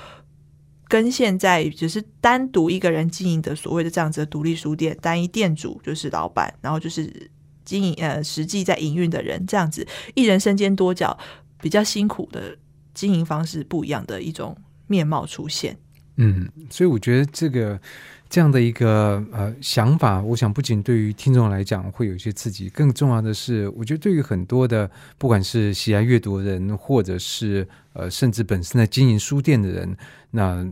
[0.87, 7.31] 跟现在只是单独一个人经营的所谓的这样子的独立书店，单一店主就是老板，然后就是
[7.65, 11.19] 经营呃实际在营运的人，这样子一人身兼多角，
[11.63, 12.57] 比较辛苦的
[12.93, 14.55] 经营方式不一样的一种
[14.87, 15.79] 面貌出现。
[16.17, 17.81] 嗯，所以我觉得这个
[18.31, 29.97] 这样的一个呃想法，我想不仅对于听众来讲会有一些刺激，更重要的是，我觉得对于很多的不管是喜爱阅读的人，或者是呃甚至本身在经营书店的人，
[30.31, 30.69] 那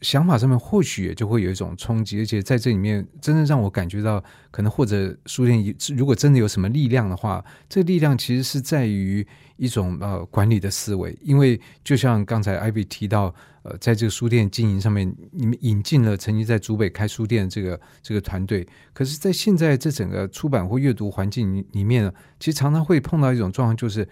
[0.00, 5.62] 想法上面或许也就会有一种冲击，而且在这里面真正让我感觉到，可能或者书店
[5.94, 9.26] 如果真的有什么力量的话，这力量其实是在于
[9.58, 13.34] 一种呃管理的思维，因为就像刚才艾比提到。
[13.64, 24.08] 呃，在这个书店经营上面，你们引进了曾经在竹北开书店这个这个团队，可是，在现在这整个出版或阅读环境里面呢，其实常常会碰到一种状况，就是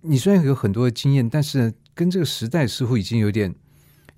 [0.00, 3.52] 你虽然有很多的经验，但是跟这个时代似乎已经有点，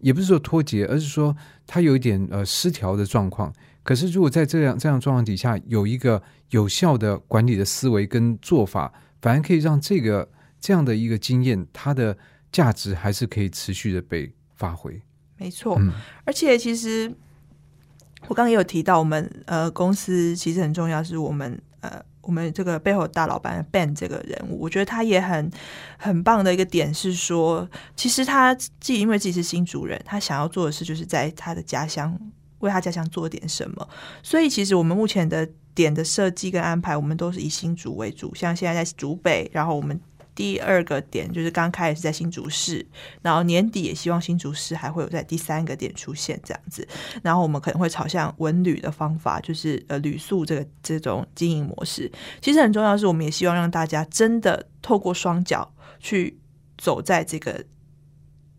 [0.01, 1.35] 也不是说脱节，而是说
[1.67, 3.51] 它有一点呃失调的状况。
[3.83, 10.29] 可是，如果在这样这样状况底下，有一个有效的管理的思维跟做法，反而可以让这个
[10.61, 12.19] 这样的一个经验，它的。
[12.51, 15.01] 价值还是可以持续的被发挥，
[15.37, 15.79] 没错。
[16.25, 17.13] 而且其实
[18.27, 25.51] 我刚刚也有提到，我们呃公司其实很重要，是我们呃我们这个背后大老板 Ben 这个人物，我觉得他也很
[25.99, 32.19] 很棒的一个点是说，其实他自己因为自己是新主人，他想要做的事就是在他的家乡
[32.61, 33.89] 为他家乡做点什么。
[34.23, 40.01] 所以其实我们目前的点的设计跟安排，我们都是以新竹为主，像现在在竹北，然后我们。
[40.39, 42.87] 第二个点就是刚开始在新竹市，
[43.23, 46.87] 然后年底也希望新竹市还会有在第三个点出现这样子，
[47.25, 52.09] 然后我们可能会朝向文旅的方法，就是呃旅宿这个这种经营模式。
[52.41, 56.39] 其实很重要是，我们也希望让大家真的透过双脚去
[56.77, 57.65] 走在这个。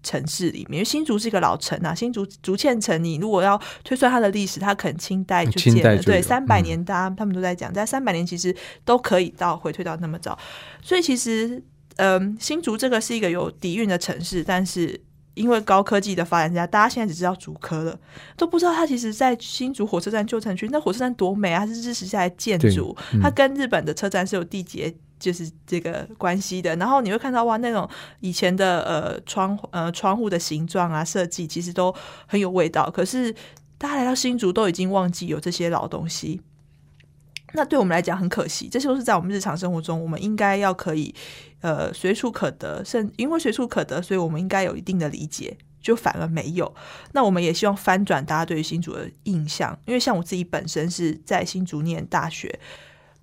[0.10, 10.36] 城市里面，因为新竹是一个老城啊，新竹竹堑城，你如果要推算它的历史，它可能清代就建了，对，三百年，大家他们都在讲，在三百年其实都可以到回退到那么早，
[10.82, 11.62] 所以其实，
[11.97, 14.99] 嗯，新竹这个是一个有底蕴的城市，但是
[15.36, 17.99] 因为高科技的发展下，大家现在只知道竹科了，
[18.36, 24.91] 都不知道它其实，在新竹火车站旧城区，那火车站多美啊，它是日式下来建筑，它跟日本的车站是有缔结。
[25.20, 27.88] 就是这个关系的，然后你会看到哇，那种
[28.22, 31.93] 以前的呃窗呃窗户的形状啊设计，其实都
[32.26, 32.89] 很有味道。
[32.89, 33.32] 可是
[33.78, 36.41] 大家来到新竹都已经忘记有这些老东西，
[37.53, 38.70] 那对我们来讲很可惜。
[38.70, 41.13] 这些都是在我们日常生活中，我们应该要可以
[41.61, 46.74] 呃随处可得，甚因为随处可得，所以我们应该有一定的理解，就反而没有。
[47.11, 52.59] 那我们也希望翻转大家对于新竹的印象，因为像我自己本身是在新竹念大学。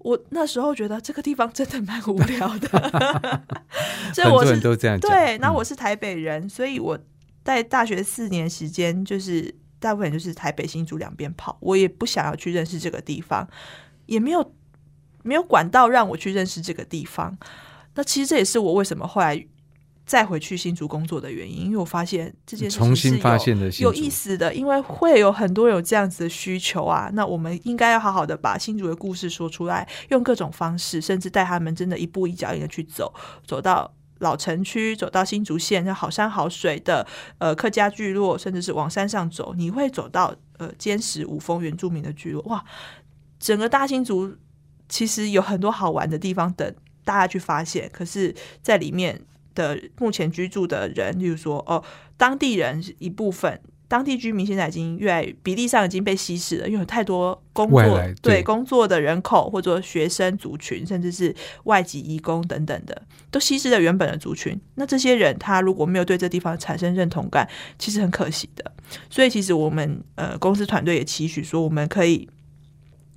[0.07, 3.43] 我那时候觉得这个地方真的蛮无聊的，
[4.15, 5.37] 所以我是都这样对。
[5.39, 6.97] 然后我是台北人，所以我
[7.45, 11.59] 在大学四年时间，就是大部分就是台北新竹两边跑。
[11.61, 13.49] 我也不想要去认识这个地方，
[14.07, 14.55] 也没有
[15.25, 17.37] 没有管道让我去认识这个地方。
[17.97, 19.45] 那其实这也是我为什么后来。
[20.07, 27.11] 再回去新竹工作的原因，因为我发现这件事重新发现的有意思的，因为会有很多有这样子的需求啊。
[27.13, 33.13] 那我们应该要好好的把新竹的故事说出来，用各种方式，甚至带他们真的一步一脚印的去走，
[33.45, 37.05] 走到老城区，走到新竹县，那好山好水的
[37.39, 42.41] 呃客家聚落，甚至是往山上走，你会走到呃坚实五峰原住民的聚落。
[42.43, 42.65] 哇，
[43.41, 44.37] 整个大新竹
[44.89, 46.73] 其实有很多好玩的地方等
[47.05, 48.33] 大家去发现，可是
[48.63, 49.21] 在里面。
[49.57, 51.83] 的目前居住的人，例如说哦，
[52.17, 61.35] 当地人一部分，当地居民现在已经越来比例上已经被稀释了，因为有太多工作对工作的人口，或者学生族群，甚至是
[61.65, 64.61] 外籍移工等等的，都稀释了原本的族群。
[64.77, 67.49] 那这些人他如果没有对这地方产生认同感，
[67.79, 68.73] 其实很可惜的。
[69.11, 72.29] 所以其实我们呃公司团队也期许说，我们可以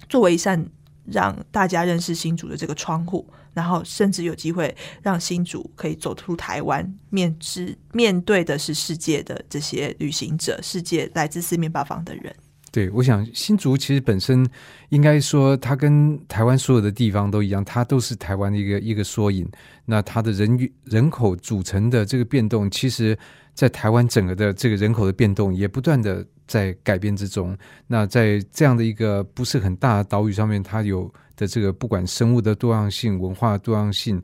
[0.07, 0.65] 作为一扇
[1.12, 3.28] 让大家认识新竹的这个窗户。
[3.51, 12.34] 然后甚至有机会让新竹可以走出台湾，面之面对的是世界的这些旅行者，世界来自四面八方的人。
[12.72, 14.47] 对，我想新竹其实本身
[14.89, 19.49] 应该说，它跟台湾所有的地方都一样，它都是台湾的一个一个缩影。
[19.84, 23.18] 那它的人人口组成的这个变动，其实，
[23.55, 27.57] 在台湾整个的这个人口的变动也不断的在改变之中。
[27.87, 31.09] 那在这样的一个不是很大的岛屿上面，它有。
[31.39, 34.21] 的这个不管生物的多样性、文化多样性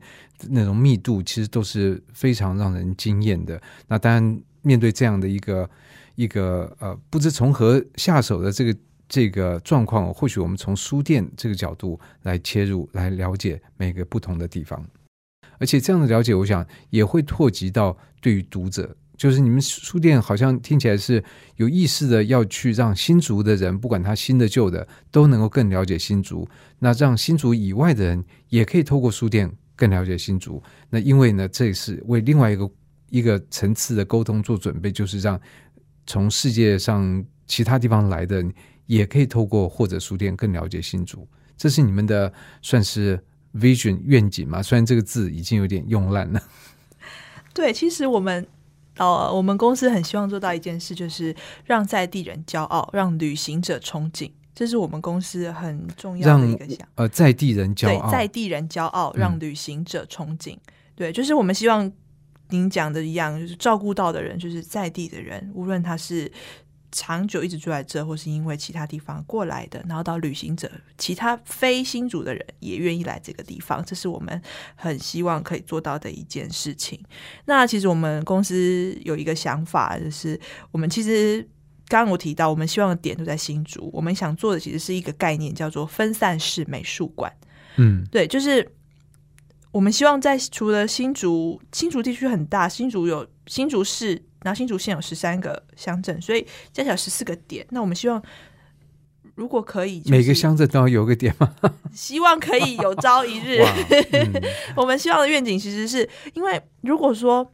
[0.50, 3.58] 那种密度，其实都是非常让人惊艳的。
[3.88, 5.70] 那当然，面对这样的一个
[6.14, 14.86] 一个呃不知从何下手的这个这个状况，或许我们从书店这个角度来切入，来了解每个不同的地方，
[15.58, 18.94] 而且这样的了解，我想也会拓及到对于读者。
[19.16, 21.22] 就是你们书店好像听起来是
[21.56, 26.48] 有意识的，要去让新竹的人，不管他新的旧的，都能够更了解新竹。
[26.78, 30.62] 那让新竹以外的人也可以透过书店更了解新竹。
[30.90, 32.70] 那因为呢，这是为另外一个
[33.10, 35.40] 一个层次的沟通做准备，就是让
[36.06, 38.44] 从世界上其他地方来的，
[38.86, 41.26] 也可以透过或者书店更了解新竹。
[41.56, 43.18] 这是你们的算是
[43.54, 44.62] vision 愿景嘛？
[44.62, 46.42] 虽然这个字已经有点用烂了。
[47.54, 48.46] 对，其实我们
[48.96, 51.34] 呃，我们公司很希望做到一件事，就是
[51.64, 54.30] 让在地人骄傲，让旅行者憧憬。
[54.54, 60.56] 这是我们公司很重要的一个想，呃，在地人骄傲，在地人骄傲，让旅行者憧憬。
[60.94, 61.90] 对，就是我们希望
[62.48, 66.30] 您讲的一样，就是照顾到的人，就是在地的人，无论他是。
[66.92, 74.40] 长久一直住在这，或是因为其他地方过来的，然后到旅行者，其他非新竹的人也愿意来这个地方，这是我们
[74.74, 76.98] 很希望可以做到的一件事情。
[77.44, 81.46] 那其实我们公司有一个想法，就是我们其实
[81.88, 87.32] 刚刚我提到，我们希望的点都在新竹，我们想做的其实是一个概念，叫做分散式美术馆。
[87.76, 88.72] 嗯，对，就是
[89.72, 94.22] 我们希望在除了新竹，新竹地区很大，新竹有新竹市。
[94.46, 97.66] 然后新竹县有十三个乡镇，所以加起来十四个点。
[97.70, 98.22] 那我们希望，
[99.34, 101.52] 如果可以，每个乡镇都要有个点吗？
[101.92, 103.60] 希望可以有朝一日。
[104.76, 107.52] 我们希望的愿景其实是因为，如果说，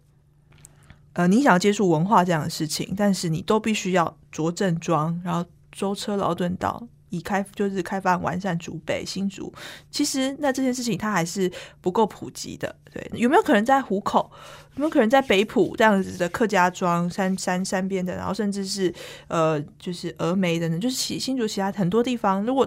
[1.14, 6.86] 呃，你想要接触文化这样的事情，但是你都必须要着正装，然后舟车劳顿到。
[7.12, 9.52] 以开就是开发完善竹北新竹，
[9.90, 11.50] 其实那这件事情它还是
[11.82, 12.74] 不够普及的。
[12.90, 14.30] 对，有没有可能在湖口？
[14.74, 18.16] 有没有可能在北浦这样子的客家庄山山山边的？
[18.16, 18.92] 然后甚至是
[19.28, 20.78] 呃，就是峨眉的呢？
[20.78, 22.66] 就是其新竹其他很多地方，如果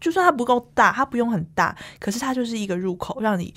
[0.00, 3.52] 就算它不够大，它不用很大，可是它就是一个入口，让你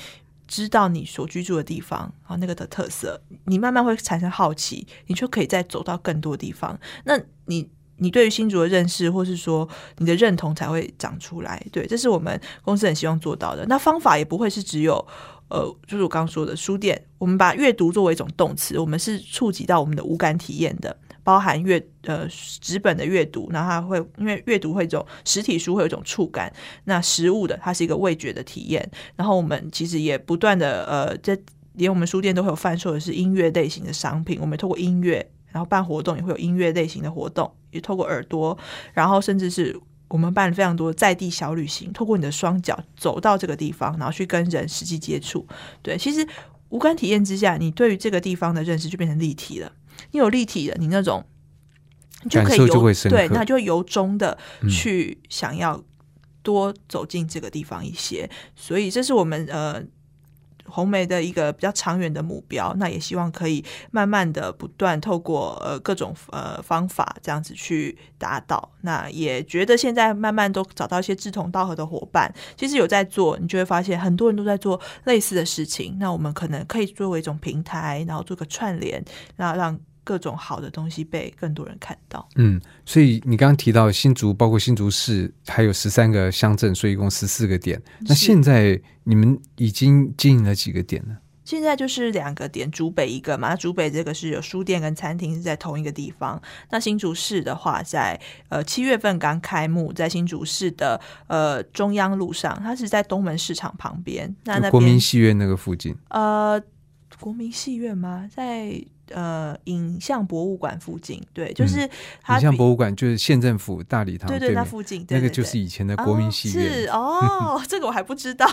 [0.47, 6.79] 知道你所居住的地方啊那个的特色，你慢慢会产生好奇，你就可以再走到更多地方。
[7.05, 7.69] 那你。
[8.03, 9.67] 你对于新竹的认识，或是说
[9.99, 11.65] 你的认同才会长出来。
[11.71, 13.65] 对，这是我们公司很希望做到的。
[13.67, 14.93] 那方法也不会是只有，
[15.47, 17.01] 呃，就是我刚刚说的书店。
[17.17, 20.93] 我们把阅读作为一种动词，我们是触及到我们的五感体验的，
[21.23, 22.27] 包含阅呃
[22.59, 26.51] 纸本的阅读，然后它会因为阅读会一种实体书会有一种触感，
[26.83, 28.91] 那实物的它是一个味觉的体验。
[29.15, 31.39] 然后我们其实也不断的呃，在
[31.75, 35.25] 连我们书店都会有贩售的是音乐类型的商品，我们透过音乐。
[35.53, 38.57] 然后办活动也会有音乐类型的活动，也透过耳朵，
[38.91, 45.47] 然后甚至是我们办了非常多在地小旅行，透过你的双脚走到这个地方，然后去跟人实际接触。
[45.83, 46.27] 对，其实
[46.69, 49.71] 无感体验之下，你对于这个地方的认识就变成立体了。
[50.11, 51.23] 你有立体的，你那种
[52.29, 54.35] 就可以由对，那就由衷的
[54.67, 55.79] 去想要
[56.41, 58.27] 多走进这个地方一些。
[58.55, 59.83] 所以这是我们呃。
[60.65, 68.71] 红梅的一个比较长远的目标，那也希望可以慢慢的不断透过呃各种呃方法这样子去达到。
[68.81, 75.95] 那也觉得现在慢慢都找到一些志同道合的伙伴，其实有在做，你就会发现很多人都在做类似的事情。
[75.99, 79.03] 那我们可能可以作为一种平台，然后做个串联，
[79.35, 79.79] 然后让。
[80.03, 82.27] 各种好的东西被更多人看到。
[82.35, 87.81] 嗯，所以你刚刚提到新竹，包括新竹市，还有十三个乡镇，所以一共十四个点。
[88.01, 91.17] 那现在你们已经经营了几个点呢？
[91.45, 93.53] 现在就是两个点，竹北一个嘛。
[93.53, 96.41] 竹北这个是有书店跟餐厅是在同一个地方。
[96.69, 104.33] 那新竹市的话，在呃七月份刚开幕，在新竹市的呃中央路上，它是在东门市场旁边。
[104.45, 105.93] 那那国民戏院那个附近？
[106.07, 106.61] 呃，
[107.19, 108.29] 国民戏院吗？
[108.33, 108.81] 在。
[109.13, 116.71] 呃，影像博物馆附近，对，就是影像博物馆，就是县政府大礼堂，对对，那附近，那个就是以前的国民戏院。
[116.71, 118.47] 是哦，这个我还不知道。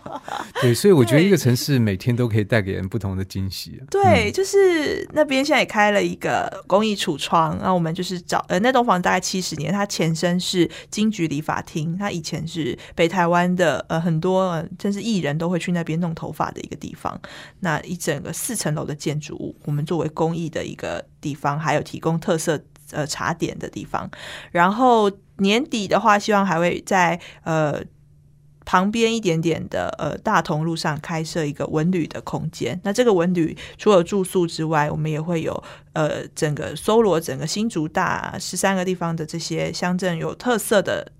[0.60, 3.80] 对，所以我觉得一个城市每天都可以带给人不同的惊喜。
[3.90, 17.18] 对，就是那边现在也开了一个公益橱窗，那我们就是找呃那栋房子大概七十年，它前身是金菊理发厅，它以前是北台湾的呃很多甚至艺人都会去那边弄头发的一个地方。
[17.60, 19.84] 那一整个四层楼的建筑物，我们。
[19.94, 24.10] 作为公益的一个地方，还有提供特色呃茶点的地方。
[24.50, 27.80] 然后年底的话，希望还会在呃
[28.64, 32.80] 旁边一点点的呃大同路上开设一个文旅的空间。
[32.82, 41.12] 那这个文旅除了住宿之外，我们也会有呃整个搜罗整个新竹大十三个地方的这些乡镇有特色的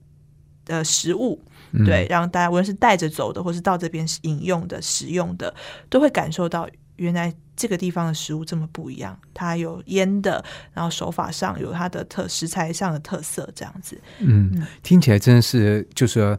[0.67, 1.41] 呃食物，
[1.87, 5.55] 对，让大家无论是带着走的，或是到这边饮用的、食用的，
[5.89, 7.33] 都会感受到原来。
[7.57, 14.01] 这个地方的食物这么不一样，它有腌的，然后手法上有它的特食材上的特色，这样子。
[14.19, 16.37] 嗯，听起来真的是就是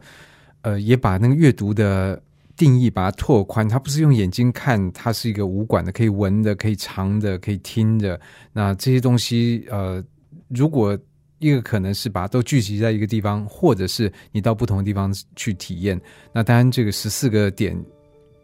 [0.62, 2.22] 呃，也把那个阅读的
[2.58, 3.68] 定义把它拓宽。
[3.68, 8.20] 它不是用眼睛看，它是一个无管的，可以闻的，可以尝的，可以听的。
[8.52, 10.04] 那这些东西，呃，
[10.50, 10.98] 如果
[11.40, 16.00] 一个可能是把它都聚集在一个地方，或者是你到不同的地方去体验。
[16.34, 17.78] 那当然，这个十四个点。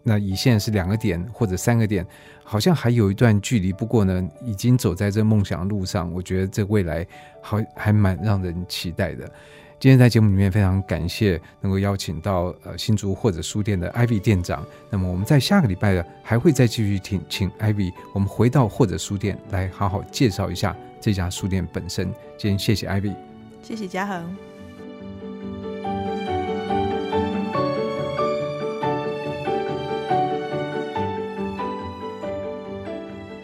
[0.04, 2.06] 那以现在是两个点或者三个点，
[2.43, 3.72] 好像还有一段距离。
[3.72, 7.06] 不过呢，已经走在这梦想路上，我觉得这未来
[7.41, 9.32] 好还蛮让人期待的。
[9.80, 14.64] 今天在节目里面非常感谢能够邀请到呃新竹或者书店的 Ivy 店长。
[14.91, 22.14] 那么我们在下个礼拜的还会再继续听，请 Ivy 我们回到或者书店来好好介绍一下这家书店本身。
[22.38, 23.16] 今天谢谢 Ivy，
[23.64, 24.51] 谢谢嘉恒。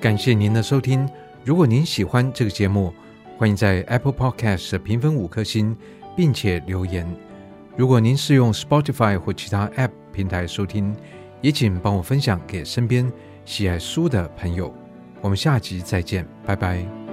[0.02, 1.08] 感谢您的收听。
[1.43, 2.93] 如果您喜欢这个节目，
[3.38, 5.76] 欢迎在 Apple Podcast 评分五颗星。
[6.18, 7.08] 并且留言。
[7.76, 10.95] 如果您是用 Spotify 或其他 App 平台收听，
[11.41, 13.10] 也请帮我分享给身边
[13.45, 14.74] 喜爱书的朋友。
[15.22, 17.07] 我们下集再见，拜拜。